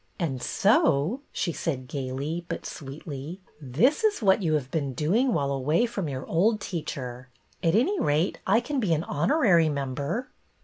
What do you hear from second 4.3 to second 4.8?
you have